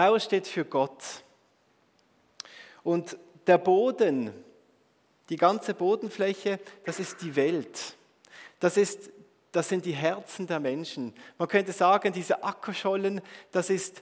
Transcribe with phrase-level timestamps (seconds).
[0.00, 1.04] Bauer steht für Gott.
[2.82, 4.32] Und der Boden,
[5.28, 7.98] die ganze Bodenfläche, das ist die Welt.
[8.60, 9.10] Das, ist,
[9.52, 11.12] das sind die Herzen der Menschen.
[11.36, 13.20] Man könnte sagen, diese Ackerschollen,
[13.52, 14.00] das ist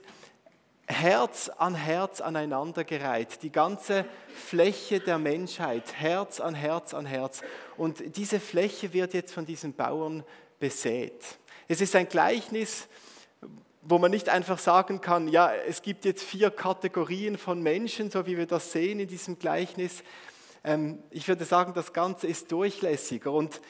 [0.87, 3.43] Herz an Herz aneinandergereiht.
[3.43, 7.41] Die ganze Fläche der Menschheit, Herz an Herz an Herz.
[7.75, 10.23] Und diese Fläche wird jetzt von diesen Bauern
[10.61, 11.21] besät.
[11.67, 12.87] Es ist ein Gleichnis,
[13.81, 18.25] wo man nicht einfach sagen kann, ja, es gibt jetzt vier Kategorien von Menschen, so
[18.25, 20.03] wie wir das sehen in diesem Gleichnis.
[20.63, 23.61] Ähm, ich würde sagen, das Ganze ist durchlässiger und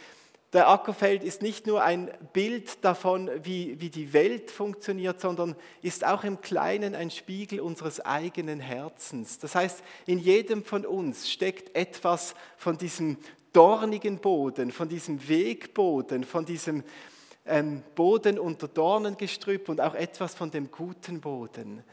[0.51, 6.03] der Ackerfeld ist nicht nur ein Bild davon, wie, wie die Welt funktioniert, sondern ist
[6.03, 9.37] auch im Kleinen ein Spiegel unseres eigenen Herzens.
[9.37, 13.17] Das heißt, in jedem von uns steckt etwas von diesem
[13.53, 16.83] dornigen Boden, von diesem Wegboden, von diesem
[17.49, 21.83] ähm, Boden unter Dornengestrüpp und auch etwas von dem guten Boden.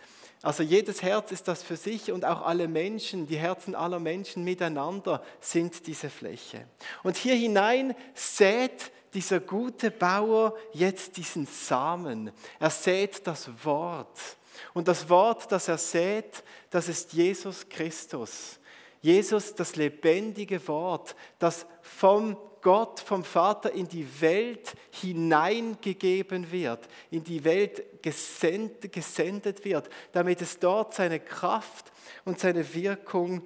[0.43, 4.45] Also jedes Herz ist das für sich und auch alle Menschen, die Herzen aller Menschen
[4.45, 6.67] miteinander sind diese Fläche.
[7.03, 12.31] Und hier hinein sät dieser gute Bauer jetzt diesen Samen.
[12.61, 14.19] Er sät das Wort.
[14.75, 18.61] Und das Wort, das er sät, das ist Jesus Christus.
[19.01, 27.23] Jesus, das lebendige Wort, das vom Gott, vom Vater in die Welt hineingegeben wird, in
[27.23, 31.93] die Welt gesendet, gesendet wird, damit es dort seine Kraft
[32.25, 33.43] und seine Wirkung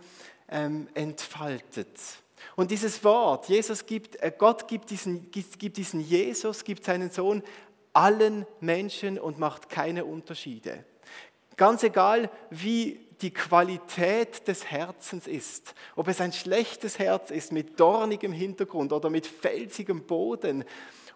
[0.49, 1.91] ähm, entfaltet.
[2.57, 7.43] Und dieses Wort, Jesus gibt, äh, Gott gibt diesen, gibt diesen Jesus, gibt seinen Sohn
[7.93, 10.83] allen Menschen und macht keine Unterschiede.
[11.59, 15.75] Ganz egal, wie die Qualität des Herzens ist.
[15.97, 20.65] Ob es ein schlechtes Herz ist mit dornigem Hintergrund oder mit felsigem Boden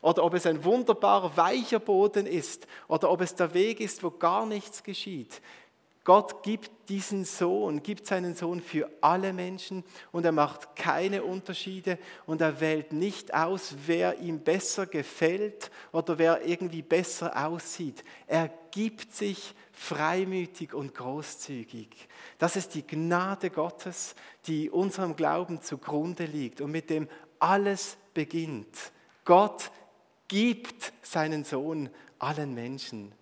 [0.00, 4.10] oder ob es ein wunderbar weicher Boden ist oder ob es der Weg ist, wo
[4.10, 5.40] gar nichts geschieht.
[6.04, 11.98] Gott gibt diesen Sohn, gibt seinen Sohn für alle Menschen und er macht keine Unterschiede
[12.26, 18.04] und er wählt nicht aus, wer ihm besser gefällt oder wer irgendwie besser aussieht.
[18.26, 21.88] Er gibt sich freimütig und großzügig.
[22.38, 24.14] Das ist die Gnade Gottes,
[24.46, 28.92] die unserem Glauben zugrunde liegt und mit dem alles beginnt.
[29.24, 29.70] Gott
[30.28, 31.88] gibt seinen Sohn
[32.18, 33.12] allen Menschen.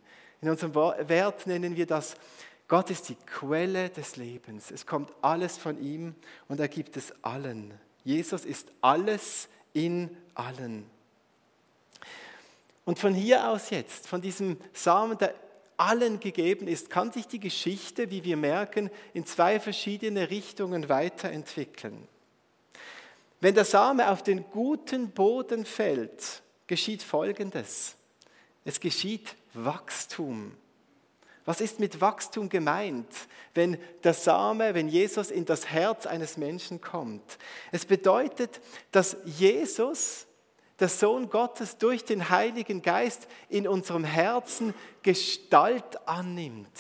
[0.41, 2.17] In unserem Wert nennen wir das
[2.73, 4.71] Gott ist die Quelle des Lebens.
[4.71, 6.15] Es kommt alles von ihm
[6.49, 7.79] und er gibt es allen.
[8.03, 10.89] Jesus ist alles in allen.
[12.87, 15.35] Und von hier aus jetzt, von diesem Samen, der
[15.77, 22.09] allen gegeben ist, kann sich die Geschichte, wie wir merken, in zwei verschiedene Richtungen weiterentwickeln.
[23.43, 27.97] Wenn der Same auf den guten Boden fällt, geschieht Folgendes.
[28.65, 30.57] Es geschieht Wachstum.
[31.45, 33.09] Was ist mit Wachstum gemeint,
[33.55, 37.39] wenn der Same, wenn Jesus in das Herz eines Menschen kommt?
[37.73, 38.61] Es bedeutet,
[38.93, 40.27] dass Jesus,
[40.79, 46.79] der Sohn Gottes, durch den Heiligen Geist in unserem Herzen Gestalt annimmt.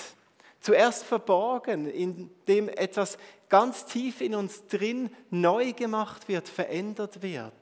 [0.60, 3.18] Zuerst verborgen, indem etwas
[3.48, 7.52] ganz tief in uns drin neu gemacht wird, verändert wird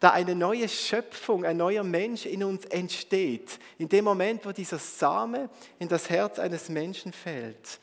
[0.00, 4.78] da eine neue Schöpfung, ein neuer Mensch in uns entsteht, in dem Moment, wo dieser
[4.78, 7.80] Same in das Herz eines Menschen fällt.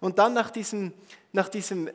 [0.00, 0.92] Und dann nach diesem,
[1.32, 1.90] nach diesem,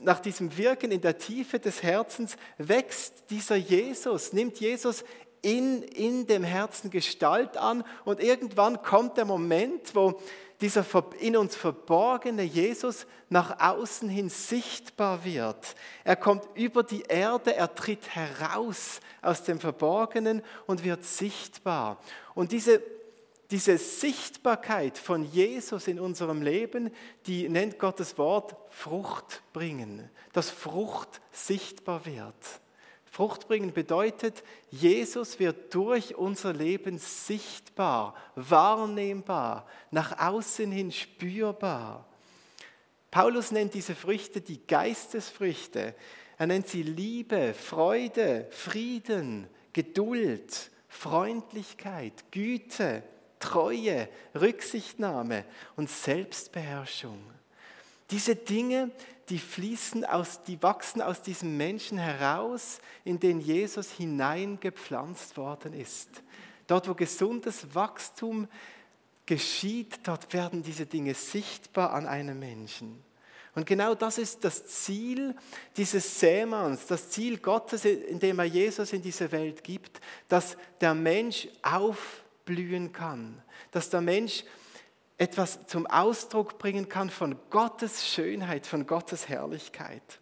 [0.00, 5.04] nach diesem Wirken in der Tiefe des Herzens wächst dieser Jesus, nimmt Jesus
[5.42, 10.18] in, in dem Herzen Gestalt an und irgendwann kommt der Moment, wo
[10.60, 10.84] dieser
[11.18, 15.74] in uns verborgene Jesus nach außen hin sichtbar wird.
[16.04, 21.98] Er kommt über die Erde, er tritt heraus aus dem Verborgenen und wird sichtbar.
[22.34, 22.82] Und diese,
[23.50, 26.90] diese Sichtbarkeit von Jesus in unserem Leben,
[27.26, 32.34] die nennt Gottes Wort Frucht bringen, dass Frucht sichtbar wird.
[33.14, 42.08] Frucht bringen bedeutet, Jesus wird durch unser Leben sichtbar, wahrnehmbar, nach außen hin spürbar.
[43.12, 45.94] Paulus nennt diese Früchte die Geistesfrüchte.
[46.38, 53.04] Er nennt sie Liebe, Freude, Frieden, Geduld, Freundlichkeit, Güte,
[53.38, 55.44] Treue, Rücksichtnahme
[55.76, 57.22] und Selbstbeherrschung.
[58.10, 58.90] Diese Dinge,
[59.28, 66.08] die fließen aus, die wachsen aus diesem Menschen heraus, in den Jesus hineingepflanzt worden ist.
[66.66, 68.48] Dort, wo gesundes Wachstum
[69.26, 73.02] geschieht, dort werden diese Dinge sichtbar an einem Menschen.
[73.54, 75.34] Und genau das ist das Ziel
[75.76, 81.48] dieses Sämanns, das Ziel Gottes, indem er Jesus in diese Welt gibt, dass der Mensch
[81.62, 83.40] aufblühen kann,
[83.70, 84.44] dass der Mensch
[85.18, 90.20] etwas zum Ausdruck bringen kann von Gottes Schönheit, von Gottes Herrlichkeit.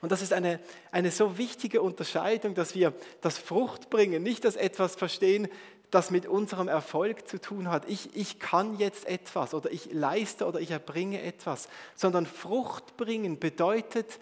[0.00, 0.60] Und das ist eine,
[0.90, 5.48] eine so wichtige Unterscheidung, dass wir das Fruchtbringen nicht als etwas verstehen,
[5.90, 7.88] das mit unserem Erfolg zu tun hat.
[7.88, 14.18] Ich, ich kann jetzt etwas oder ich leiste oder ich erbringe etwas, sondern Fruchtbringen bedeutet,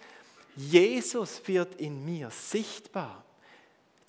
[0.57, 3.25] Jesus wird in mir sichtbar.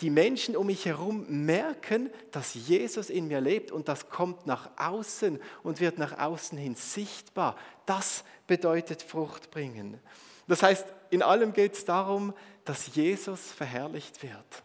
[0.02, 4.70] Die Menschen um mich herum merken, dass Jesus in mir lebt und das kommt nach
[4.78, 7.56] außen und wird nach außen hin sichtbar.
[7.86, 10.00] Das bedeutet Fruchtbringen.
[10.48, 12.34] Das heißt, in allem geht es darum,
[12.66, 14.64] dass Jesus verherrlicht wird.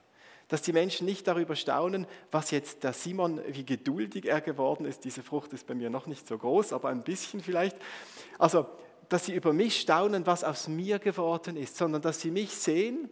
[0.48, 5.04] Dass die Menschen nicht darüber staunen, was jetzt der Simon, wie geduldig er geworden ist.
[5.04, 7.76] Diese Frucht ist bei mir noch nicht so groß, aber ein bisschen vielleicht.
[8.36, 8.66] Also,
[9.08, 13.08] dass sie über mich staunen, was aus mir geworden ist, sondern dass sie mich sehen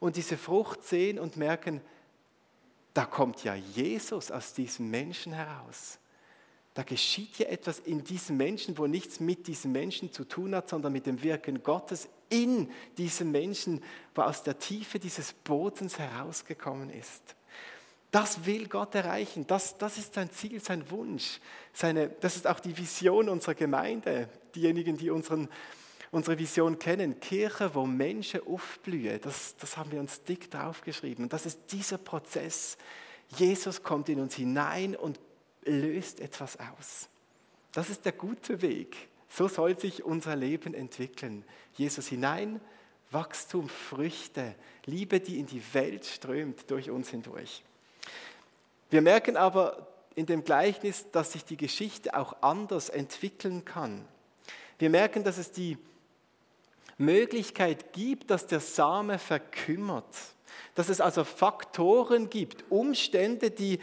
[0.00, 1.80] und diese Frucht sehen und merken,
[2.94, 5.98] da kommt ja Jesus aus diesem Menschen heraus.
[6.74, 10.68] Da geschieht ja etwas in diesem Menschen, wo nichts mit diesem Menschen zu tun hat,
[10.68, 13.82] sondern mit dem Wirken Gottes in diesem Menschen,
[14.14, 17.34] wo aus der Tiefe dieses Bodens herausgekommen ist.
[18.10, 19.46] Das will Gott erreichen.
[19.46, 21.40] Das, das ist sein Ziel, sein Wunsch.
[21.72, 24.28] Seine, das ist auch die Vision unserer Gemeinde.
[24.54, 25.48] Diejenigen, die unseren,
[26.10, 27.20] unsere Vision kennen.
[27.20, 29.20] Kirche, wo Menschen aufblühen.
[29.22, 31.24] Das, das haben wir uns dick draufgeschrieben.
[31.24, 32.76] Und das ist dieser Prozess.
[33.36, 35.20] Jesus kommt in uns hinein und
[35.64, 37.08] löst etwas aus.
[37.72, 39.08] Das ist der gute Weg.
[39.28, 41.44] So soll sich unser Leben entwickeln.
[41.74, 42.60] Jesus hinein,
[43.10, 44.54] Wachstum, Früchte,
[44.86, 47.62] Liebe, die in die Welt strömt durch uns hindurch.
[48.90, 54.06] Wir merken aber in dem Gleichnis, dass sich die Geschichte auch anders entwickeln kann.
[54.78, 55.76] Wir merken, dass es die
[56.98, 60.04] Möglichkeit gibt, dass der Same verkümmert,
[60.74, 63.78] dass es also Faktoren gibt, Umstände, die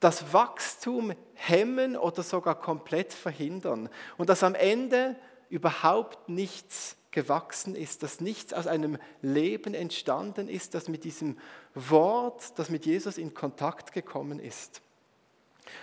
[0.00, 3.88] das Wachstum hemmen oder sogar komplett verhindern.
[4.18, 5.16] Und dass am Ende
[5.48, 11.38] überhaupt nichts gewachsen ist, dass nichts aus einem Leben entstanden ist, das mit diesem
[11.74, 14.80] Wort, das mit Jesus in Kontakt gekommen ist.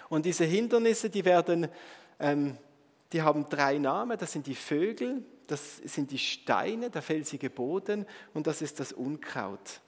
[0.10, 1.68] Und diese Hindernisse, die werden,
[2.20, 2.58] ähm,
[3.14, 4.18] die haben drei Namen.
[4.18, 8.94] Das sind die Vögel, das sind die Steine, der felsige Boden und das ist das
[8.94, 9.82] Unkraut.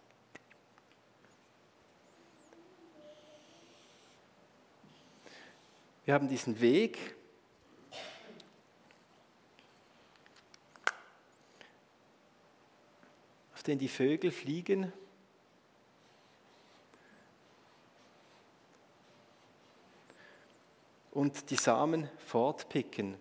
[6.06, 7.16] Wir haben diesen Weg.
[13.62, 14.92] auf den die Vögel fliegen.
[21.12, 23.21] Und die Samen fortpicken.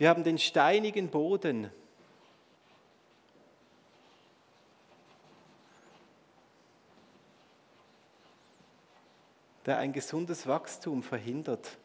[0.00, 1.70] Wir haben den steinigen Boden.
[9.66, 11.76] der ein gesundes Wachstum verhindert.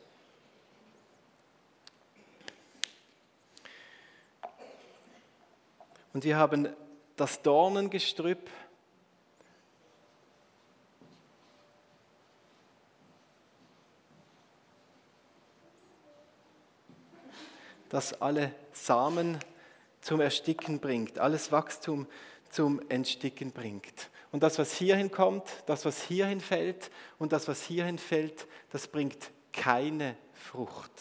[6.13, 6.69] Und wir haben
[7.17, 8.49] das Dornengestrüpp,
[17.89, 19.37] das alle Samen
[20.01, 22.07] zum Ersticken bringt, alles Wachstum
[22.49, 24.09] zum Entsticken bringt.
[24.31, 28.87] Und das, was hierhin kommt, das, was hierhin fällt und das, was hierhin fällt, das
[28.87, 30.91] bringt keine Frucht.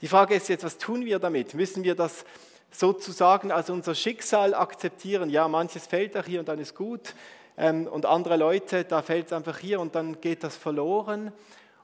[0.00, 1.54] Die Frage ist jetzt, was tun wir damit?
[1.54, 2.24] Müssen wir das
[2.70, 5.28] sozusagen als unser Schicksal akzeptieren?
[5.28, 7.14] Ja, manches fällt auch hier und dann ist gut.
[7.58, 11.32] Ähm, und andere Leute, da fällt es einfach hier und dann geht das verloren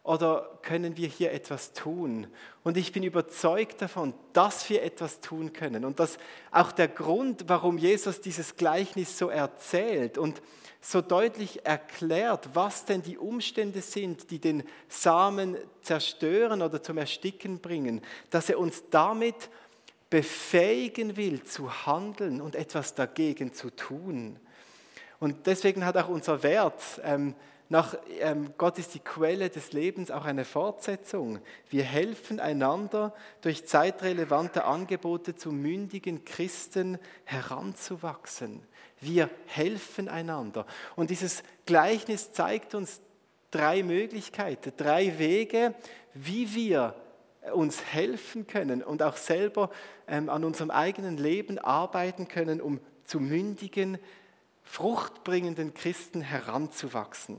[0.07, 2.29] oder können wir hier etwas tun?
[2.63, 5.85] Und ich bin überzeugt davon, dass wir etwas tun können.
[5.85, 6.19] Und dass
[6.53, 10.41] auch der Grund, warum Jesus dieses Gleichnis so erzählt und
[10.81, 17.59] so deutlich erklärt, was denn die Umstände sind, die den Samen zerstören oder zum Ersticken
[17.59, 19.51] bringen, dass er uns damit
[20.09, 24.39] befähigen will zu handeln und etwas dagegen zu tun.
[25.19, 27.35] Und deswegen hat auch unser Wert, ähm,
[27.69, 31.41] nach ähm, Gott ist die Quelle des Lebens auch eine Fortsetzung.
[31.69, 38.63] Wir helfen einander durch zeitrelevante Angebote zu mündigen Christen heranzuwachsen.
[39.01, 40.65] Wir helfen einander.
[40.95, 43.01] Und dieses Gleichnis zeigt uns
[43.51, 45.75] drei Möglichkeiten, drei Wege,
[46.15, 46.95] wie wir
[47.53, 49.71] uns helfen können und auch selber
[50.07, 53.99] ähm, an unserem eigenen Leben arbeiten können, um zu mündigen,
[54.63, 57.39] fruchtbringenden Christen heranzuwachsen.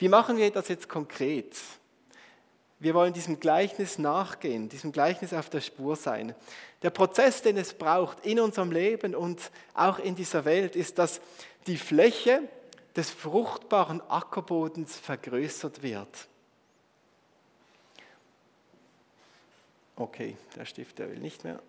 [0.00, 1.54] Wie machen wir das jetzt konkret?
[2.78, 6.34] Wir wollen diesem Gleichnis nachgehen, diesem Gleichnis auf der Spur sein.
[6.80, 11.20] Der Prozess, den es braucht in unserem Leben und auch in dieser Welt, ist, dass
[11.66, 12.48] die Fläche
[12.96, 16.28] des fruchtbaren Ackerbodens vergrößert wird.
[19.96, 21.60] Okay, der Stift, der will nicht mehr.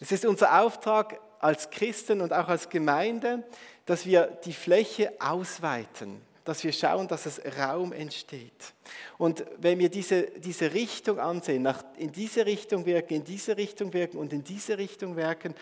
[0.00, 3.42] Es ist unser Auftrag als Christen und auch als Gemeinde,
[3.84, 8.72] dass wir die Fläche ausweiten, dass wir schauen, dass es Raum entsteht.
[9.18, 13.92] Und wenn wir diese, diese Richtung ansehen, nach, in diese Richtung wirken, in diese Richtung
[13.92, 15.54] wirken und in diese Richtung wirken,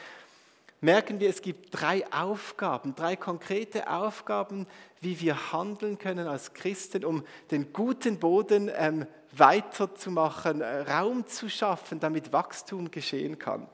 [0.80, 4.68] merken wir, es gibt drei Aufgaben, drei konkrete Aufgaben,
[5.00, 11.48] wie wir handeln können als Christen, um den guten Boden ähm, weiterzumachen, äh, Raum zu
[11.48, 13.66] schaffen, damit Wachstum geschehen kann.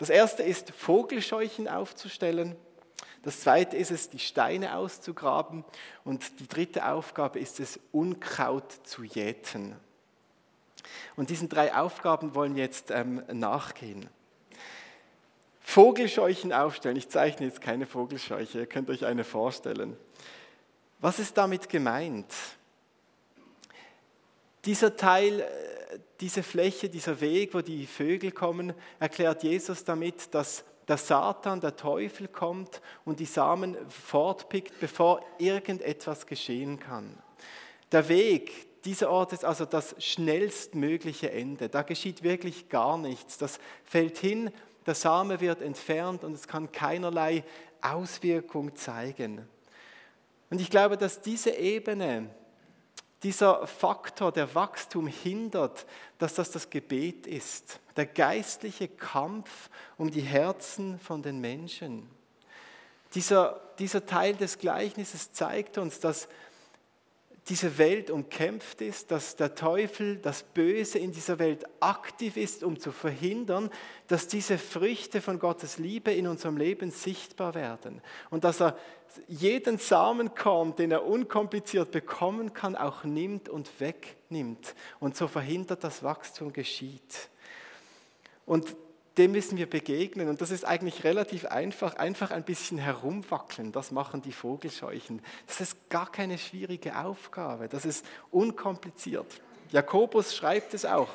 [0.00, 2.56] Das erste ist, Vogelscheuchen aufzustellen.
[3.22, 5.62] Das zweite ist es, die Steine auszugraben.
[6.04, 9.76] Und die dritte Aufgabe ist es, Unkraut zu jäten.
[11.16, 14.08] Und diesen drei Aufgaben wollen wir jetzt ähm, nachgehen.
[15.60, 16.96] Vogelscheuchen aufstellen.
[16.96, 19.98] Ich zeichne jetzt keine Vogelscheuche, ihr könnt euch eine vorstellen.
[21.00, 22.32] Was ist damit gemeint?
[24.64, 30.64] Dieser Teil, äh, diese Fläche, dieser Weg, wo die Vögel kommen, erklärt Jesus damit, dass
[30.86, 37.16] der Satan, der Teufel kommt und die Samen fortpickt, bevor irgendetwas geschehen kann.
[37.92, 41.68] Der Weg, dieser Ort ist also das schnellstmögliche Ende.
[41.68, 43.38] Da geschieht wirklich gar nichts.
[43.38, 44.50] Das fällt hin
[44.86, 47.44] der Same wird entfernt und es kann keinerlei
[47.80, 49.46] Auswirkung zeigen.
[50.50, 52.30] Und ich glaube, dass diese Ebene,
[53.22, 55.86] dieser Faktor, der Wachstum hindert,
[56.18, 62.08] dass das das Gebet ist, der geistliche Kampf um die Herzen von den Menschen.
[63.14, 66.28] Dieser, dieser Teil des Gleichnisses zeigt uns, dass
[67.50, 72.78] diese Welt umkämpft ist, dass der Teufel, das Böse in dieser Welt aktiv ist, um
[72.78, 73.70] zu verhindern,
[74.06, 78.78] dass diese Früchte von Gottes Liebe in unserem Leben sichtbar werden und dass er
[79.26, 86.04] jeden Samenkorn, den er unkompliziert bekommen kann, auch nimmt und wegnimmt und so verhindert, dass
[86.04, 87.30] Wachstum geschieht.
[88.46, 88.76] Und
[89.20, 90.30] dem müssen wir begegnen.
[90.30, 91.96] Und das ist eigentlich relativ einfach.
[91.96, 95.20] Einfach ein bisschen herumwackeln, das machen die Vogelscheuchen.
[95.46, 97.68] Das ist gar keine schwierige Aufgabe.
[97.68, 99.26] Das ist unkompliziert.
[99.72, 101.10] Jakobus schreibt es auch.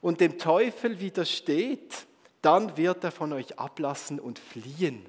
[0.00, 2.06] Und dem Teufel widersteht,
[2.40, 5.04] dann wird er von euch ablassen und fliehen.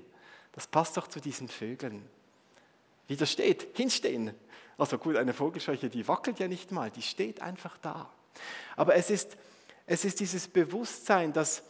[0.51, 2.04] Das passt doch zu diesen Vögeln.
[3.08, 4.34] Widersteht, hinstehen.
[4.77, 8.10] Also gut, eine Vogelscheuche, die wackelt ja nicht mal, die steht einfach da.
[8.75, 9.38] Aber es ist,
[9.86, 11.63] es ist dieses Bewusstsein, dass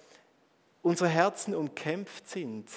[0.86, 2.70] unsere Herzen umkämpft sind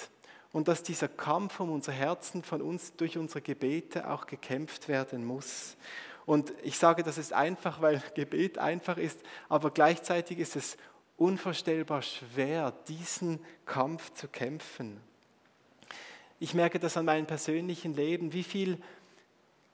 [0.50, 5.26] und dass dieser Kampf um unser Herzen von uns durch unsere Gebete auch gekämpft werden
[5.26, 5.76] muss.
[6.24, 10.78] Und ich sage, das ist einfach, weil Gebet einfach ist, aber gleichzeitig ist es
[11.18, 15.02] unvorstellbar schwer, diesen Kampf zu kämpfen.
[16.40, 18.78] Ich merke das an meinem persönlichen Leben, wie viel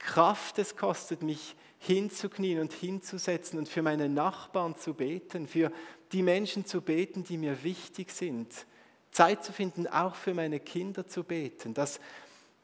[0.01, 5.71] Kraft es kostet, mich hinzuknien und hinzusetzen und für meine Nachbarn zu beten, für
[6.13, 8.67] die Menschen zu beten, die mir wichtig sind.
[9.11, 12.01] Zeit zu finden, auch für meine Kinder zu beten, dass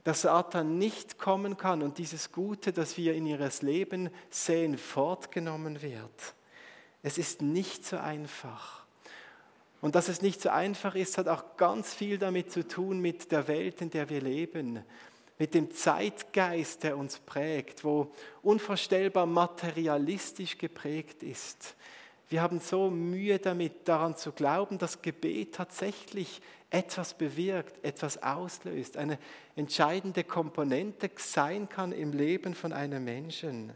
[0.04, 5.82] der Satan nicht kommen kann und dieses Gute, das wir in ihres Leben sehen, fortgenommen
[5.82, 6.34] wird.
[7.02, 8.84] Es ist nicht so einfach.
[9.80, 13.32] Und dass es nicht so einfach ist, hat auch ganz viel damit zu tun mit
[13.32, 14.82] der Welt, in der wir leben,
[15.40, 21.76] mit dem Zeitgeist, der uns prägt, wo unvorstellbar materialistisch geprägt ist.
[22.28, 28.98] Wir haben so Mühe damit, daran zu glauben, dass Gebet tatsächlich etwas bewirkt, etwas auslöst,
[28.98, 29.18] eine
[29.56, 33.72] entscheidende Komponente sein kann im Leben von einem Menschen.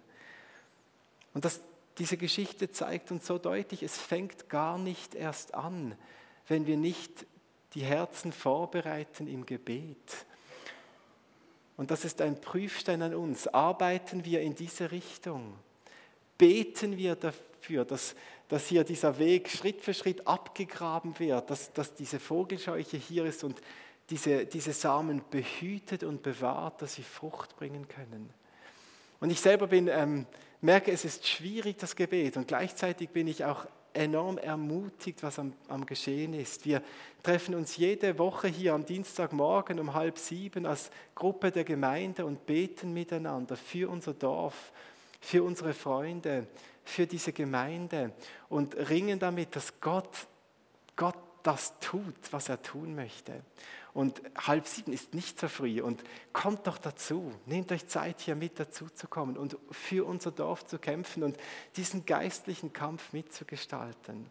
[1.33, 1.63] Und das,
[1.97, 5.97] diese Geschichte zeigt uns so deutlich, es fängt gar nicht erst an,
[6.47, 7.25] wenn wir nicht
[7.73, 10.27] die Herzen vorbereiten im Gebet.
[11.77, 13.49] Und das ist ein Prüfstein an uns.
[13.49, 15.55] Arbeiten wir in diese Richtung?
[16.39, 18.15] Beten wir dafür, dass,
[18.49, 23.45] dass hier dieser Weg Schritt für Schritt abgegraben wird, dass, dass diese Vogelscheuche hier ist
[23.45, 23.61] und
[24.11, 28.31] diese, diese Samen behütet und bewahrt, dass sie Frucht bringen können.
[29.21, 30.27] Und ich selber bin, ähm,
[30.61, 32.37] merke, es ist schwierig, das Gebet.
[32.37, 36.67] Und gleichzeitig bin ich auch enorm ermutigt, was am, am Geschehen ist.
[36.67, 36.83] Wir
[37.23, 42.45] treffen uns jede Woche hier am Dienstagmorgen um halb sieben als Gruppe der Gemeinde und
[42.45, 44.73] beten miteinander für unser Dorf,
[45.21, 46.47] für unsere Freunde,
[46.85, 48.13] für diese Gemeinde
[48.49, 50.27] und ringen damit, dass Gott,
[50.97, 53.45] Gott das tut, was er tun möchte.
[53.93, 55.81] Und halb sieben ist nicht so früh.
[55.81, 57.33] Und kommt doch dazu.
[57.47, 61.37] Nehmt euch Zeit, hier mit dazu zu kommen und für unser Dorf zu kämpfen und
[61.77, 64.27] diesen geistlichen Kampf mitzugestalten.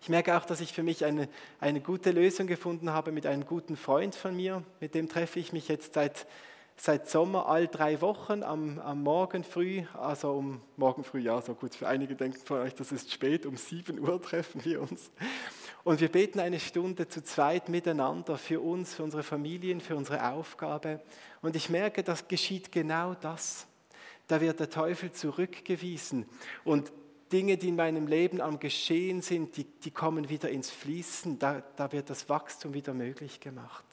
[0.00, 1.28] Ich merke auch, dass ich für mich eine,
[1.58, 4.64] eine gute Lösung gefunden habe mit einem guten Freund von mir.
[4.80, 6.26] Mit dem treffe ich mich jetzt seit
[6.82, 11.54] seit Sommer all drei Wochen am, am Morgen früh, also um morgen früh, ja, so
[11.54, 15.10] gut, für einige denken von euch, das ist spät, um 7 Uhr treffen wir uns.
[15.82, 20.30] Und wir beten eine Stunde zu zweit miteinander für uns, für unsere Familien, für unsere
[20.30, 21.00] Aufgabe.
[21.40, 23.66] Und ich merke, das geschieht genau das.
[24.26, 26.26] Da wird der Teufel zurückgewiesen
[26.64, 26.92] und
[27.32, 31.38] Dinge, die in meinem Leben am Geschehen sind, die, die kommen wieder ins Fließen.
[31.38, 33.84] Da, da wird das Wachstum wieder möglich gemacht.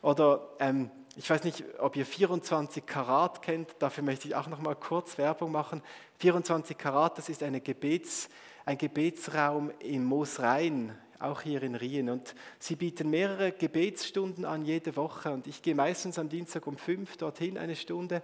[0.00, 4.60] Oder ähm, ich weiß nicht, ob ihr 24 Karat kennt, dafür möchte ich auch noch
[4.60, 5.82] mal kurz Werbung machen.
[6.18, 8.28] 24 Karat, das ist eine Gebets,
[8.68, 12.10] ein Gebetsraum in Moosrhein, auch hier in Rien.
[12.10, 15.32] Und sie bieten mehrere Gebetsstunden an jede Woche.
[15.32, 18.22] Und ich gehe meistens am Dienstag um fünf dorthin eine Stunde.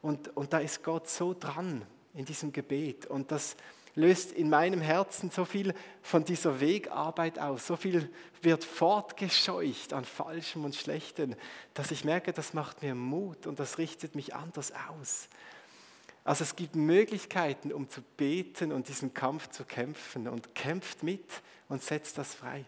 [0.00, 1.82] Und, und da ist Gott so dran
[2.14, 3.04] in diesem Gebet.
[3.04, 3.54] Und das
[3.94, 8.08] löst in meinem Herzen so viel von dieser Wegarbeit aus, so viel
[8.40, 11.34] wird fortgescheucht an Falschem und Schlechtem,
[11.74, 15.28] dass ich merke, das macht mir Mut und das richtet mich anders aus.
[16.24, 21.24] Also es gibt Möglichkeiten, um zu beten und diesen Kampf zu kämpfen und kämpft mit
[21.68, 22.64] und setzt das frei.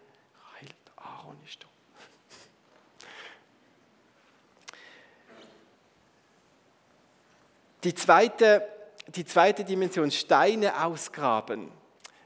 [0.97, 1.67] Aaron ist da.
[7.83, 8.67] Die zweite
[9.07, 11.71] die zweite Dimension, Steine ausgraben.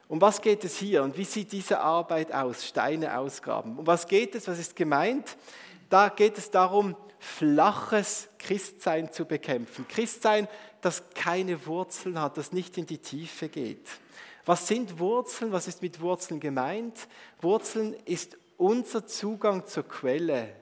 [0.07, 3.77] Um was geht es hier und wie sieht diese Arbeit aus, Steine ausgraben?
[3.77, 5.37] Um was geht es, was ist gemeint?
[5.89, 9.85] Da geht es darum, flaches Christsein zu bekämpfen.
[9.87, 10.47] Christsein,
[10.81, 13.87] das keine Wurzeln hat, das nicht in die Tiefe geht.
[14.45, 15.51] Was sind Wurzeln?
[15.51, 17.07] Was ist mit Wurzeln gemeint?
[17.41, 20.55] Wurzeln ist unser Zugang zur Quelle.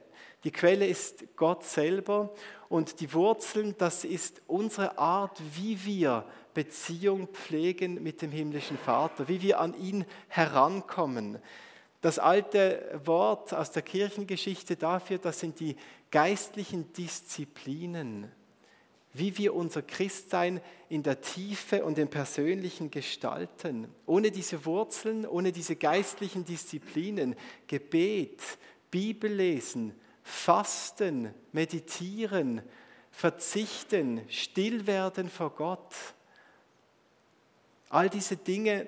[0.44, 2.34] Die Quelle ist Gott selber
[2.70, 9.28] und die Wurzeln, das ist unsere Art, wie wir Beziehung pflegen mit dem himmlischen Vater,
[9.28, 11.40] wie wir an ihn herankommen.
[12.02, 15.76] Das alte Wort aus der Kirchengeschichte dafür, das sind die
[16.12, 18.32] geistlichen Disziplinen,
[19.18, 23.88] wie wir unser Christsein in der Tiefe und im Persönlichen gestalten.
[24.06, 27.36] Ohne diese Wurzeln, ohne diese geistlichen Disziplinen,
[27.68, 28.42] Gebet,
[28.92, 32.62] Bibellesen, Fasten, Meditieren,
[33.12, 35.96] Verzichten, Stillwerden vor Gott.
[37.90, 38.88] All diese Dinge,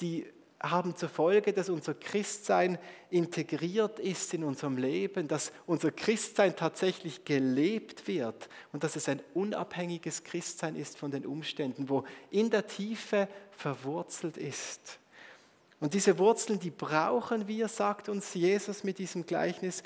[0.00, 0.26] die
[0.62, 2.78] haben zur Folge, dass unser Christsein
[3.10, 9.20] integriert ist in unserem Leben, dass unser Christsein tatsächlich gelebt wird und dass es ein
[9.34, 14.98] unabhängiges Christsein ist von den Umständen, wo in der Tiefe verwurzelt ist.
[15.80, 19.82] Und diese Wurzeln, die brauchen wir, sagt uns Jesus mit diesem Gleichnis,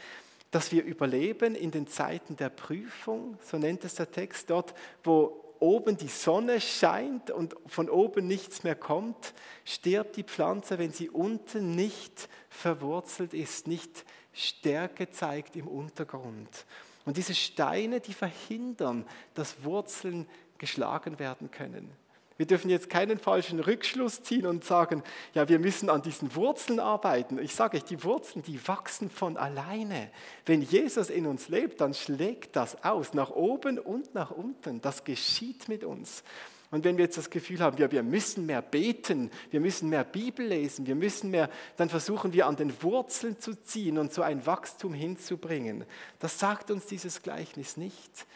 [0.50, 5.45] dass wir überleben in den Zeiten der Prüfung, so nennt es der Text dort, wo
[5.60, 11.10] oben die Sonne scheint und von oben nichts mehr kommt, stirbt die Pflanze, wenn sie
[11.10, 16.66] unten nicht verwurzelt ist, nicht Stärke zeigt im Untergrund.
[17.04, 21.90] Und diese Steine, die verhindern, dass Wurzeln geschlagen werden können.
[22.36, 26.80] Wir dürfen jetzt keinen falschen Rückschluss ziehen und sagen, ja, wir müssen an diesen Wurzeln
[26.80, 27.38] arbeiten.
[27.38, 30.10] Ich sage euch, die Wurzeln, die wachsen von alleine.
[30.44, 34.82] Wenn Jesus in uns lebt, dann schlägt das aus, nach oben und nach unten.
[34.82, 36.22] Das geschieht mit uns.
[36.70, 40.04] Und wenn wir jetzt das Gefühl haben, ja, wir müssen mehr beten, wir müssen mehr
[40.04, 44.22] Bibel lesen, wir müssen mehr, dann versuchen wir an den Wurzeln zu ziehen und so
[44.22, 45.84] ein Wachstum hinzubringen.
[46.18, 48.26] Das sagt uns dieses Gleichnis nicht.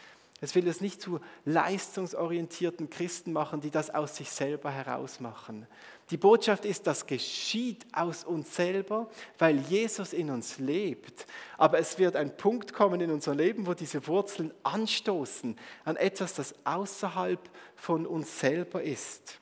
[0.42, 5.66] Es will es nicht zu leistungsorientierten Christen machen, die das aus sich selber herausmachen.
[6.10, 11.26] Die Botschaft ist, das geschieht aus uns selber, weil Jesus in uns lebt.
[11.58, 16.34] Aber es wird ein Punkt kommen in unser Leben, wo diese Wurzeln anstoßen an etwas,
[16.34, 17.40] das außerhalb
[17.76, 19.38] von uns selber ist.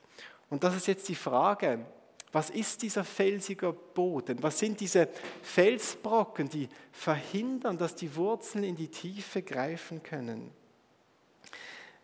[0.49, 1.85] Und das ist jetzt die Frage,
[2.31, 4.43] was ist dieser felsige Boden?
[4.43, 5.07] Was sind diese
[5.41, 10.51] Felsbrocken, die verhindern, dass die Wurzeln in die Tiefe greifen können?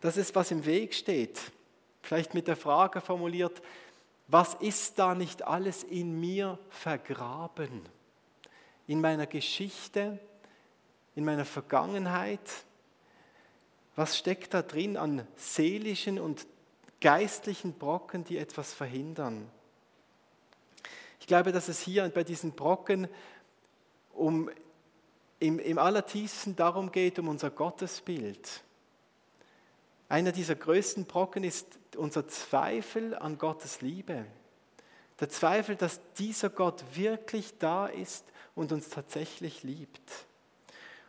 [0.06, 1.40] Das ist, was im Weg steht.
[2.00, 3.60] Vielleicht mit der Frage formuliert,
[4.28, 7.88] was ist da nicht alles in mir vergraben?
[8.86, 10.20] In meiner Geschichte,
[11.16, 12.38] in meiner Vergangenheit?
[13.96, 16.46] Was steckt da drin an seelischen und
[17.00, 19.50] geistlichen Brocken, die etwas verhindern?
[21.18, 23.08] Ich glaube, dass es hier bei diesen Brocken
[24.12, 24.50] um,
[25.40, 28.62] im, im allertiefsten darum geht, um unser Gottesbild.
[30.08, 31.66] Einer dieser größten Brocken ist
[31.96, 34.24] unser Zweifel an Gottes Liebe.
[35.18, 40.26] Der Zweifel, dass dieser Gott wirklich da ist und uns tatsächlich liebt.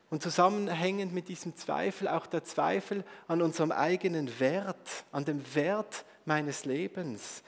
[0.09, 6.05] Und zusammenhängend mit diesem Zweifel auch der Zweifel an unserem eigenen Wert, an dem Wert
[6.25, 7.43] meines Lebens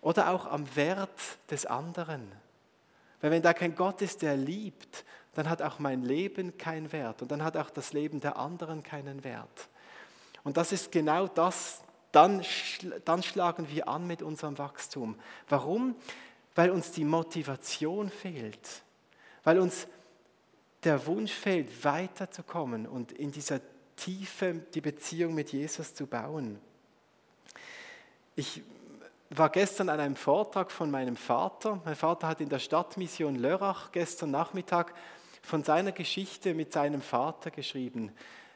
[0.00, 2.30] oder auch am Wert des anderen.
[3.20, 7.22] Weil wenn da kein Gott ist, der liebt, dann hat auch mein Leben keinen Wert
[7.22, 9.68] und dann hat auch das Leben der anderen keinen Wert.
[10.44, 12.44] Und das ist genau das, dann,
[13.04, 15.16] dann schlagen wir an mit unserem Wachstum.
[15.48, 15.96] Warum?
[16.54, 18.82] Weil uns die Motivation fehlt,
[19.44, 19.86] weil uns
[20.84, 23.60] der Wunsch fehlt, weiterzukommen und in dieser
[23.96, 26.58] Tiefe die Beziehung mit Jesus zu bauen.
[28.34, 28.62] Ich
[29.30, 31.80] war gestern an einem Vortrag von meinem Vater.
[31.84, 34.92] Mein Vater hat in der Stadtmission Lörrach gestern Nachmittag
[35.42, 38.12] von seiner Geschichte mit seinem Vater geschrieben,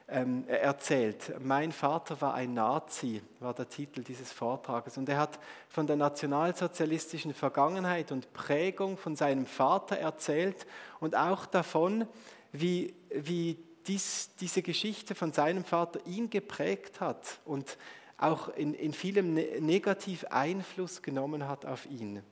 [0.09, 1.35] ähm, erzählt.
[1.40, 4.97] Mein Vater war ein Nazi, war der Titel dieses Vortrages.
[4.97, 5.38] Und er hat
[5.69, 10.66] von der nationalsozialistischen Vergangenheit und Prägung von seinem Vater erzählt
[11.01, 12.07] und auch davon,
[12.53, 17.77] wie, wie dies, diese Geschichte von seinem Vater ihn geprägt hat und
[18.19, 22.23] auch in, in vielem ne-, negativ Einfluss genommen hat auf ihn.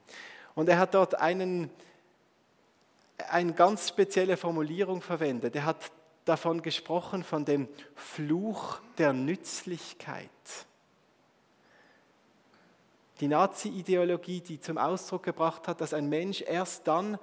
[0.55, 1.71] Und er hat dort einen,
[3.29, 5.57] eine ganz spezielle Formulierung verwendet.
[5.57, 5.91] Er hat
[6.25, 10.31] davon gesprochen, von dem Fluch der Nützlichkeit.
[13.21, 17.19] Die Nazi-Ideologie, die zum Ausdruck gebracht hat, dass ein Mensch erst dann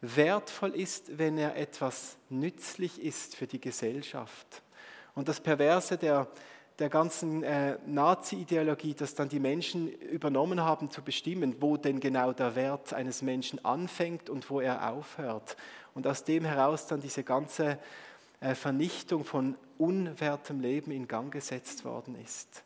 [0.00, 4.62] wertvoll ist, wenn er etwas nützlich ist für die Gesellschaft.
[5.14, 6.28] Und das Perverse der,
[6.78, 12.32] der ganzen äh, Nazi-Ideologie, dass dann die Menschen übernommen haben zu bestimmen, wo denn genau
[12.32, 15.56] der Wert eines Menschen anfängt und wo er aufhört.
[15.94, 17.78] Und aus dem heraus dann diese ganze
[18.52, 22.62] Vernichtung von unwertem Leben in Gang gesetzt worden ist.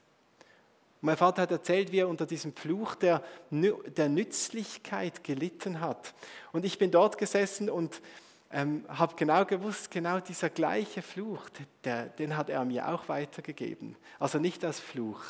[1.01, 6.13] Mein Vater hat erzählt, wie er unter diesem Fluch der, der Nützlichkeit gelitten hat.
[6.51, 8.03] Und ich bin dort gesessen und
[8.51, 11.43] ähm, habe genau gewusst, genau dieser gleiche Fluch,
[11.85, 13.95] der, den hat er mir auch weitergegeben.
[14.19, 15.23] Also nicht als Fluch.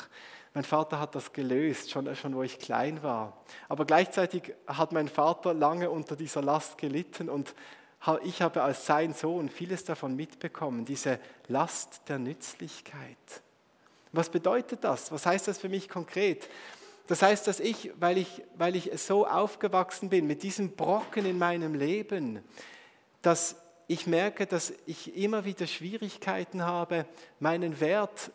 [0.55, 3.37] Mein Vater hat das gelöst, schon, schon wo ich klein war.
[3.67, 7.53] Aber gleichzeitig hat mein Vater lange unter dieser Last gelitten und
[8.23, 13.17] ich habe als sein Sohn vieles davon mitbekommen, diese Last der Nützlichkeit.
[14.11, 15.11] Was bedeutet das?
[15.11, 16.49] Was heißt das für mich konkret?
[17.07, 21.37] Das heißt, dass ich, weil ich, weil ich so aufgewachsen bin mit diesem Brocken in
[21.37, 22.43] meinem Leben,
[23.21, 23.55] dass
[23.87, 27.05] ich merke, dass ich immer wieder Schwierigkeiten habe,
[27.39, 28.31] meinen Wert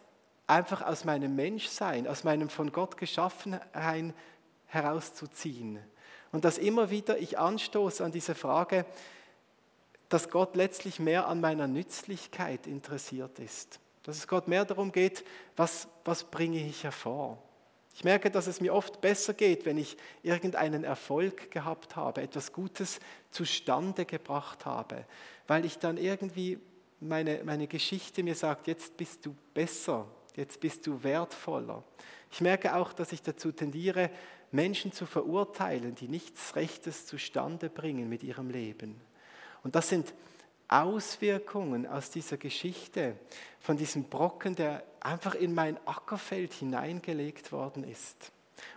[0.46, 4.12] einfach aus meinem Menschsein, aus meinem von Gott geschaffenheit
[4.66, 5.78] herauszuziehen.
[6.32, 8.84] Und dass immer wieder ich anstoße an diese Frage,
[10.08, 13.80] dass Gott letztlich mehr an meiner Nützlichkeit interessiert ist.
[14.02, 15.24] Dass es Gott mehr darum geht,
[15.56, 17.38] was, was bringe ich hervor.
[17.94, 22.52] Ich merke, dass es mir oft besser geht, wenn ich irgendeinen Erfolg gehabt habe, etwas
[22.52, 22.98] Gutes
[23.30, 25.06] zustande gebracht habe,
[25.46, 26.58] weil ich dann irgendwie
[27.00, 31.84] meine, meine Geschichte mir sagt, jetzt bist du besser, jetzt bist du wertvoller.
[32.32, 34.10] Ich merke auch, dass ich dazu tendiere,
[34.50, 39.00] Menschen zu verurteilen, die nichts Rechtes zustande bringen mit ihrem Leben.
[39.64, 40.14] Und das sind
[40.68, 43.16] Auswirkungen aus dieser Geschichte,
[43.60, 48.30] von diesem Brocken, der einfach in mein Ackerfeld hineingelegt worden ist.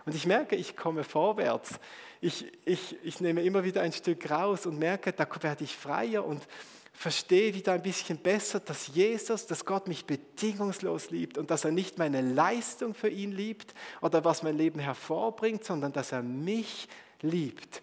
[0.04, 1.78] Und ich merke, ich komme vorwärts.
[2.20, 6.24] Ich, ich, ich nehme immer wieder ein Stück raus und merke, da werde ich freier
[6.24, 6.46] und
[6.92, 11.70] verstehe wieder ein bisschen besser, dass Jesus, dass Gott mich bedingungslos liebt und dass er
[11.70, 16.88] nicht meine Leistung für ihn liebt oder was mein Leben hervorbringt, sondern dass er mich
[17.22, 17.82] liebt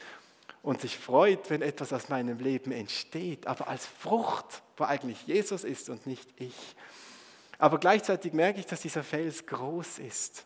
[0.66, 5.64] und sich freut, wenn etwas aus meinem Leben entsteht, aber als Frucht, wo eigentlich Jesus
[5.64, 6.76] ist und nicht ich.
[7.60, 10.46] Aber gleichzeitig merke ich, dass dieser Fels groß ist.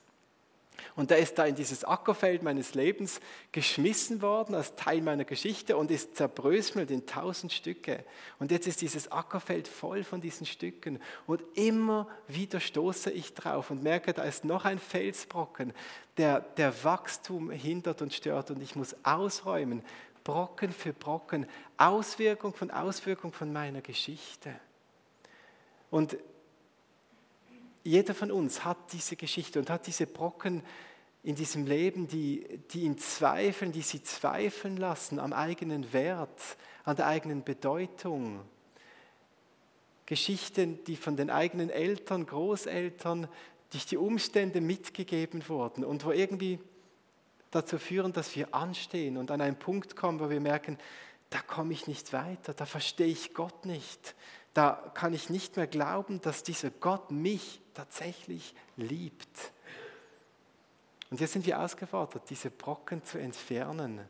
[0.95, 3.19] Und der ist da in dieses Ackerfeld meines Lebens
[3.51, 8.03] geschmissen worden als Teil meiner Geschichte und ist zerbröselt in tausend Stücke.
[8.39, 10.99] Und jetzt ist dieses Ackerfeld voll von diesen Stücken.
[11.27, 15.73] Und immer wieder stoße ich drauf und merke, da ist noch ein Felsbrocken,
[16.17, 18.51] der, der Wachstum hindert und stört.
[18.51, 19.83] Und ich muss ausräumen,
[20.23, 24.53] Brocken für Brocken, Auswirkung von Auswirkung von meiner Geschichte.
[25.89, 26.17] Und
[27.83, 30.63] jeder von uns hat diese Geschichte und hat diese Brocken
[31.23, 36.95] in diesem Leben, die, die ihn zweifeln, die sie zweifeln lassen am eigenen Wert, an
[36.95, 38.41] der eigenen Bedeutung.
[40.05, 43.27] Geschichten, die von den eigenen Eltern, Großeltern,
[43.71, 46.59] durch die Umstände mitgegeben wurden und wo irgendwie
[47.51, 50.77] dazu führen, dass wir anstehen und an einen Punkt kommen, wo wir merken,
[51.29, 54.15] da komme ich nicht weiter, da verstehe ich Gott nicht,
[54.53, 59.51] da kann ich nicht mehr glauben, dass dieser Gott mich tatsächlich liebt.
[61.11, 64.01] Und jetzt sind wir ausgefordert, diese Brocken zu entfernen.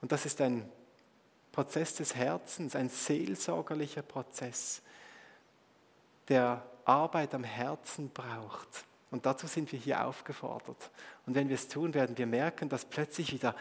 [0.00, 0.70] Und das ist ein
[1.50, 4.82] Prozess des Herzens, ein seelsorgerlicher Prozess,
[6.28, 8.84] der Arbeit am Herzen braucht.
[9.12, 10.90] Und dazu sind wir hier aufgefordert.
[11.26, 13.54] Und wenn wir es tun, werden wir merken, dass plötzlich wieder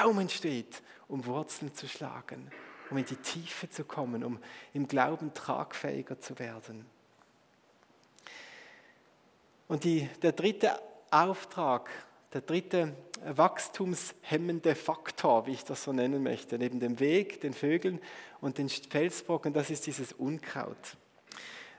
[0.00, 2.50] Raum entsteht, um Wurzeln zu schlagen.
[2.90, 4.38] um in die Tiefe zu kommen, um
[4.72, 6.86] im Glauben tragfähiger zu werden.
[9.68, 10.80] Und die, der dritte
[11.10, 11.90] Auftrag,
[12.32, 18.00] der dritte wachstumshemmende Faktor, wie ich das so nennen möchte, neben dem Weg, den Vögeln
[18.40, 20.96] und den Felsbrocken, das ist dieses Unkraut.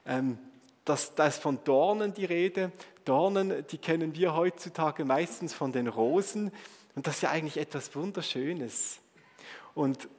[0.06, 0.38] Ähm,
[0.84, 2.72] das, da ist von Dornen die Rede.
[3.08, 6.52] Dornen, die kennen wir heutzutage meistens von den Rosen.
[6.96, 9.00] Und das ist ja eigentlich etwas Wunderschönes.
[9.74, 10.10] Und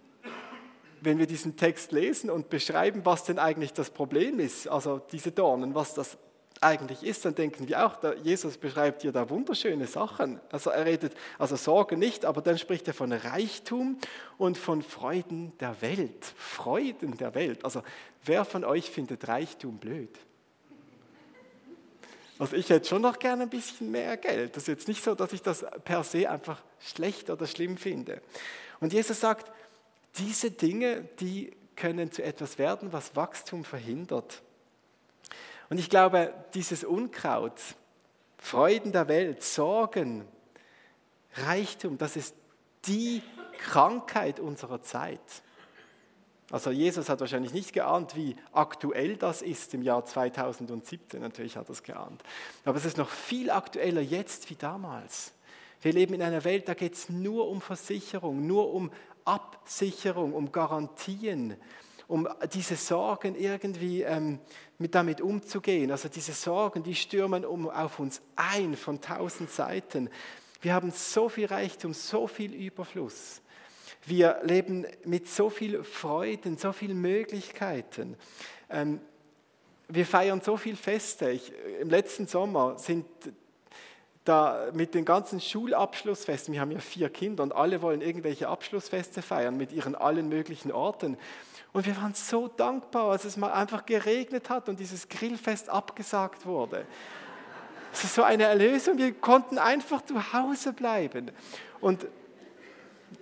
[1.00, 5.32] wenn wir diesen Text lesen und beschreiben, was denn eigentlich das Problem ist, also diese
[5.32, 6.16] Dornen, was das
[6.60, 10.40] eigentlich ist, dann denken wir auch, Jesus beschreibt hier da wunderschöne Sachen.
[10.50, 13.98] Also er redet, also Sorge nicht, aber dann spricht er von Reichtum
[14.38, 16.24] und von Freuden der Welt.
[16.36, 17.64] Freuden der Welt.
[17.64, 17.82] Also
[18.24, 20.18] wer von euch findet Reichtum blöd?
[22.38, 24.56] Also ich hätte schon noch gerne ein bisschen mehr Geld.
[24.56, 28.22] Das ist jetzt nicht so, dass ich das per se einfach schlecht oder schlimm finde.
[28.80, 29.50] Und Jesus sagt,
[30.18, 34.42] diese Dinge, die können zu etwas werden, was Wachstum verhindert.
[35.68, 37.60] Und ich glaube, dieses Unkraut,
[38.38, 40.26] Freuden der Welt, Sorgen,
[41.34, 42.34] Reichtum, das ist
[42.86, 43.22] die
[43.58, 45.20] Krankheit unserer Zeit.
[46.50, 51.20] Also Jesus hat wahrscheinlich nicht geahnt, wie aktuell das ist im Jahr 2017.
[51.20, 52.22] Natürlich hat er es geahnt.
[52.64, 55.34] Aber es ist noch viel aktueller jetzt wie damals.
[55.82, 58.90] Wir leben in einer Welt, da geht es nur um Versicherung, nur um
[59.24, 61.56] Absicherung, um Garantien,
[62.08, 64.40] um diese Sorgen irgendwie ähm,
[64.78, 65.90] mit damit umzugehen.
[65.90, 70.08] Also diese Sorgen, die stürmen um auf uns ein von tausend Seiten.
[70.62, 73.42] Wir haben so viel Reichtum, so viel Überfluss.
[74.08, 78.16] Wir leben mit so viel Freuden, so vielen Möglichkeiten.
[78.70, 79.00] Ähm,
[79.88, 81.30] wir feiern so viel Feste.
[81.30, 83.04] Ich, Im letzten Sommer sind
[84.24, 89.20] da mit den ganzen Schulabschlussfesten, wir haben ja vier Kinder und alle wollen irgendwelche Abschlussfeste
[89.20, 91.18] feiern mit ihren allen möglichen Orten.
[91.74, 96.46] Und wir waren so dankbar, als es mal einfach geregnet hat und dieses Grillfest abgesagt
[96.46, 96.86] wurde.
[97.92, 101.30] Es ist so eine Erlösung, wir konnten einfach zu Hause bleiben.
[101.80, 102.06] Und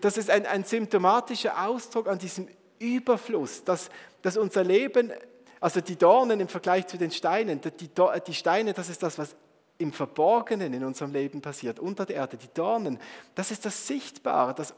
[0.00, 3.90] das ist ein, ein symptomatischer Ausdruck an diesem Überfluss, dass,
[4.22, 5.12] dass unser Leben,
[5.60, 7.88] also die Dornen im Vergleich zu den Steinen, die,
[8.26, 9.36] die Steine, das ist das, was
[9.78, 12.36] im Verborgenen in unserem Leben passiert, unter der Erde.
[12.36, 12.98] Die Dornen,
[13.34, 14.74] das ist das Sichtbare, das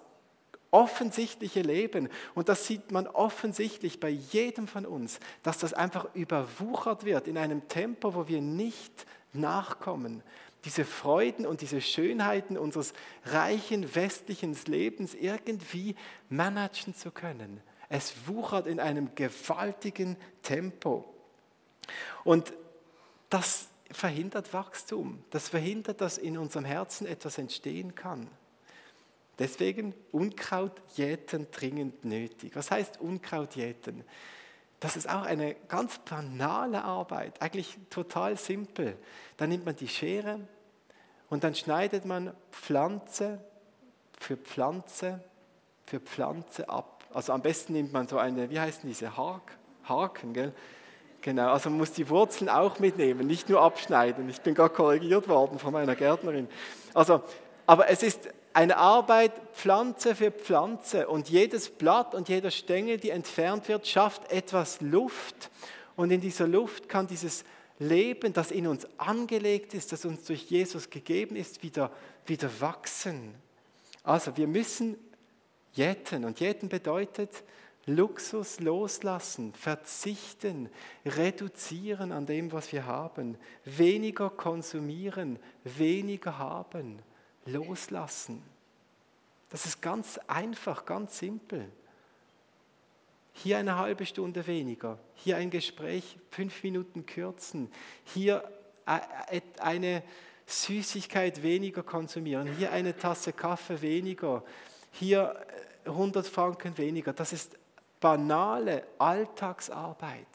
[0.70, 2.08] offensichtliche Leben.
[2.34, 7.38] Und das sieht man offensichtlich bei jedem von uns, dass das einfach überwuchert wird in
[7.38, 10.22] einem Tempo, wo wir nicht nachkommen.
[10.64, 12.92] Diese Freuden und diese Schönheiten unseres
[13.24, 15.94] reichen westlichen Lebens irgendwie
[16.28, 17.60] managen zu können.
[17.88, 21.14] Es wuchert in einem gewaltigen Tempo.
[22.24, 22.52] Und
[23.30, 25.22] das verhindert Wachstum.
[25.30, 28.28] Das verhindert, dass in unserem Herzen etwas entstehen kann.
[29.38, 32.56] Deswegen Unkraut jäten dringend nötig.
[32.56, 34.04] Was heißt Unkraut jäten?
[34.80, 38.96] Das ist auch eine ganz banale Arbeit, eigentlich total simpel.
[39.36, 40.40] Da nimmt man die Schere
[41.28, 43.40] und dann schneidet man Pflanze
[44.18, 45.20] für Pflanze
[45.88, 47.04] für Pflanze ab.
[47.12, 49.56] Also am besten nimmt man so eine, wie heißen diese, Hark,
[49.88, 50.52] Haken, gell?
[51.20, 54.28] Genau, also man muss die Wurzeln auch mitnehmen, nicht nur abschneiden.
[54.28, 56.48] Ich bin gar korrigiert worden von meiner Gärtnerin.
[56.94, 57.22] Also,
[57.66, 63.10] aber es ist eine Arbeit Pflanze für Pflanze und jedes Blatt und jeder Stängel, die
[63.10, 65.48] entfernt wird, schafft etwas Luft.
[65.94, 67.44] Und in dieser Luft kann dieses
[67.78, 71.92] Leben, das in uns angelegt ist, das uns durch Jesus gegeben ist, wieder,
[72.26, 73.32] wieder wachsen.
[74.02, 74.98] Also wir müssen
[75.74, 76.24] jäten.
[76.24, 77.44] Und jäten bedeutet
[77.86, 80.68] Luxus loslassen, verzichten,
[81.06, 87.04] reduzieren an dem, was wir haben, weniger konsumieren, weniger haben
[87.46, 88.42] loslassen.
[89.50, 91.70] Das ist ganz einfach, ganz simpel.
[93.32, 97.70] Hier eine halbe Stunde weniger, hier ein Gespräch fünf Minuten kürzen,
[98.04, 98.42] hier
[99.60, 100.02] eine
[100.46, 104.42] Süßigkeit weniger konsumieren, hier eine Tasse Kaffee weniger,
[104.90, 105.46] hier
[105.84, 107.12] 100 äh, Franken weniger.
[107.12, 107.56] Das ist
[108.00, 110.26] banale Alltagsarbeit,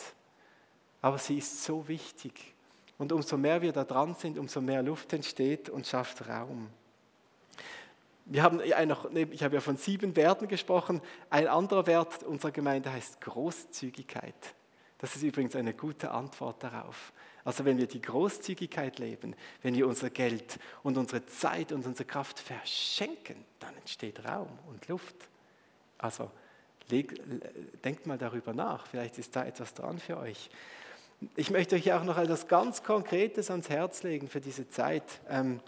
[1.02, 2.54] aber sie ist so wichtig.
[2.98, 6.70] Und umso mehr wir da dran sind, umso mehr Luft entsteht und schafft Raum.
[8.26, 11.02] Wir haben noch, ich habe ja von sieben Werten gesprochen.
[11.30, 14.34] Ein anderer Wert unserer Gemeinde heißt Großzügigkeit.
[15.00, 17.12] Das ist übrigens eine gute Antwort darauf.
[17.44, 22.06] Also wenn wir die Großzügigkeit leben, wenn wir unser Geld und unsere Zeit und unsere
[22.06, 25.16] Kraft verschenken, dann entsteht Raum und Luft.
[25.98, 26.32] Also
[26.90, 30.50] denkt mal darüber nach, vielleicht ist da etwas dran für euch.
[31.36, 35.04] Ich möchte euch auch noch etwas ganz Konkretes ans Herz legen für diese Zeit.
[35.30, 35.60] Ähm,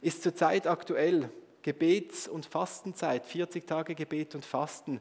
[0.00, 1.30] ist zurzeit aktuell
[1.62, 5.00] Gebets- und Fastenzeit, 40 Tage Gebet und Fasten,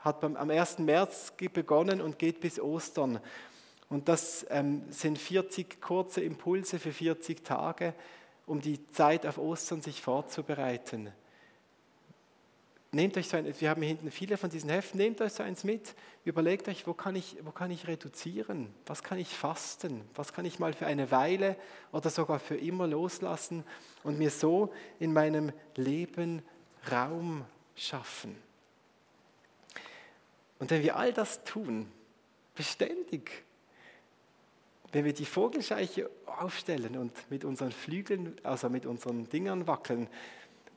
[0.00, 0.78] hat am 1.
[0.78, 3.20] März begonnen und geht bis Ostern.
[3.88, 7.94] Und das ähm, sind 40 kurze Impulse für 40 Tage,
[8.46, 11.12] um die Zeit auf Ostern sich vorzubereiten.
[12.92, 15.44] Nehmt euch so ein, wir haben hier hinten viele von diesen Heften, nehmt euch so
[15.44, 20.02] eins mit, überlegt euch, wo kann ich, wo kann ich reduzieren, was kann ich fasten,
[20.16, 21.56] was kann ich mal für eine Weile
[21.92, 23.62] oder sogar für immer loslassen
[24.02, 26.42] und mir so in meinem Leben
[26.90, 27.44] Raum
[27.76, 28.36] schaffen.
[30.58, 31.90] Und wenn wir all das tun,
[32.56, 33.44] beständig,
[34.92, 40.08] wenn wir die Vogelscheiche aufstellen und mit unseren Flügeln, also mit unseren Dingern wackeln,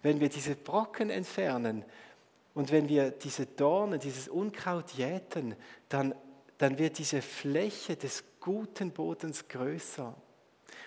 [0.03, 1.83] wenn wir diese Brocken entfernen
[2.53, 5.55] und wenn wir diese Dornen, dieses Unkraut jäten,
[5.89, 6.13] dann,
[6.57, 10.15] dann wird diese Fläche des guten Bodens größer.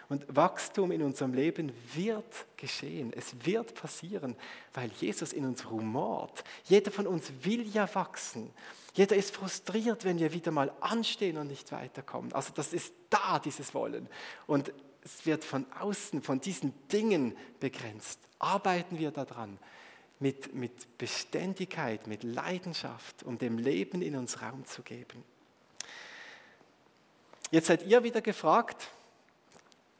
[0.09, 3.13] Und Wachstum in unserem Leben wird geschehen.
[3.13, 4.37] Es wird passieren,
[4.73, 6.45] weil Jesus in uns rumort.
[6.65, 8.51] Jeder von uns will ja wachsen.
[8.95, 12.33] Jeder ist frustriert, wenn wir wieder mal anstehen und nicht weiterkommen.
[12.33, 14.09] Also das ist da, dieses Wollen.
[14.47, 18.26] Und es wird von außen, von diesen Dingen begrenzt.
[18.38, 19.59] Arbeiten wir daran
[20.18, 25.25] mit, mit Beständigkeit, mit Leidenschaft, um dem Leben in uns Raum zu geben.
[27.51, 28.88] Jetzt seid ihr wieder gefragt,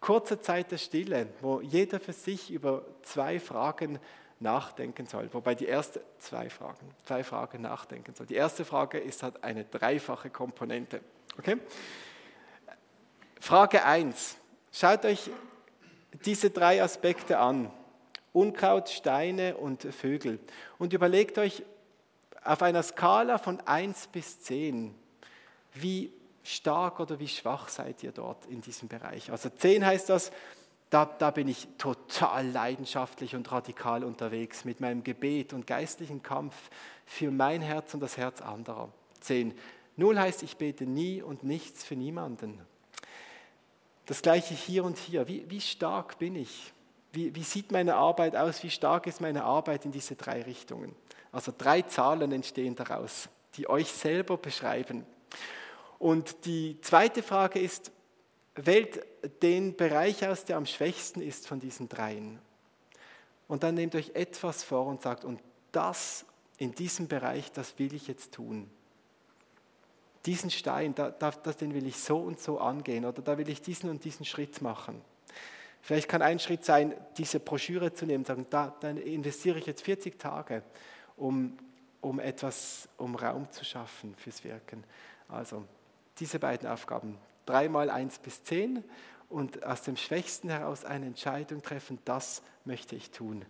[0.01, 3.99] kurze Zeit der Stille, wo jeder für sich über zwei Fragen
[4.41, 5.33] nachdenken soll.
[5.33, 8.27] Wobei die erste zwei Fragen, zwei Fragen nachdenken soll.
[8.27, 11.01] Die erste Frage ist halt eine dreifache Komponente.
[11.39, 11.59] Okay?
[13.41, 14.37] Frage 1.
[14.73, 15.31] Schaut euch
[16.25, 17.71] diese drei Aspekte an.
[18.37, 20.39] Unkraut, Steine und Vögel.
[20.77, 21.63] Und überlegt euch
[22.45, 24.95] auf einer Skala von 1 bis 10,
[25.73, 26.13] wie
[26.45, 29.31] stark oder wie schwach seid ihr dort in diesem Bereich.
[29.31, 30.31] Also 10 heißt das,
[30.91, 36.55] da, da bin ich total leidenschaftlich und radikal unterwegs mit meinem Gebet und geistlichen Kampf
[37.07, 38.91] für mein Herz und das Herz anderer.
[39.21, 39.55] 10.
[39.97, 42.61] 0 heißt, ich bete nie und nichts für niemanden.
[44.05, 45.27] Das gleiche hier und hier.
[45.27, 46.75] Wie, wie stark bin ich?
[47.17, 48.63] Wie, wie sieht meine Arbeit aus?
[48.63, 50.95] Wie stark ist meine Arbeit in diese drei Richtungen?
[51.33, 55.07] Also drei Zahlen entstehen daraus, die euch selber beschreiben.
[55.99, 57.91] Und die zweite Frage ist,
[58.55, 59.01] wählt
[59.43, 62.39] den Bereich aus, der am schwächsten ist von diesen dreien.
[63.49, 65.41] Und dann nehmt euch etwas vor und sagt, und
[65.73, 66.27] das
[66.59, 68.71] in diesem Bereich, das will ich jetzt tun
[70.27, 73.63] diesen Stein, da, da, den will ich so und so angehen oder da will ich
[73.63, 75.01] diesen und diesen Schritt machen.
[75.87, 79.83] Vielleicht kann ein Schritt sein, diese Broschüre zu nehmen, sagen, da, dann investiere ich jetzt
[79.83, 80.65] 40 Tage,
[81.17, 81.57] um,
[82.01, 84.83] um etwas, um Raum zu schaffen fürs Wirken.
[85.29, 85.65] Also
[86.19, 88.83] diese beiden Aufgaben, dreimal eins bis zehn
[89.29, 93.45] und aus dem Schwächsten heraus eine Entscheidung treffen, das möchte ich tun.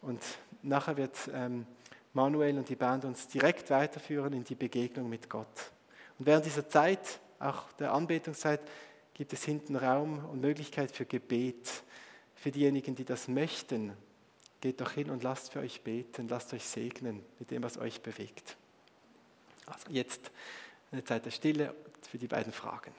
[0.00, 0.22] Und
[0.62, 1.66] nachher wird ähm,
[2.14, 5.72] Manuel und die Band uns direkt weiterführen in die Begegnung mit Gott.
[6.18, 8.62] Und während dieser Zeit, auch der Anbetungszeit,
[9.16, 11.82] gibt es hinten Raum und Möglichkeit für Gebet.
[12.34, 13.96] Für diejenigen, die das möchten,
[14.60, 18.02] geht doch hin und lasst für euch beten, lasst euch segnen mit dem, was euch
[18.02, 18.58] bewegt.
[19.64, 20.30] Also jetzt
[20.92, 21.74] eine Zeit der Stille
[22.10, 22.92] für die beiden Fragen.